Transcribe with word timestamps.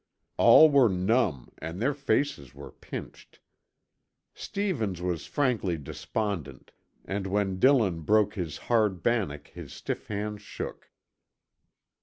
All 0.37 0.67
were 0.71 0.89
numb 0.89 1.49
and 1.59 1.79
their 1.79 1.93
faces 1.93 2.55
were 2.55 2.71
pinched. 2.71 3.39
Stevens 4.33 4.99
was 4.99 5.27
frankly 5.27 5.77
despondent, 5.77 6.71
and 7.05 7.27
when 7.27 7.59
Dillon 7.59 7.99
broke 8.01 8.33
his 8.33 8.57
hard 8.65 9.03
bannock 9.03 9.49
his 9.49 9.73
stiff 9.73 10.07
hands 10.07 10.41
shook. 10.41 10.89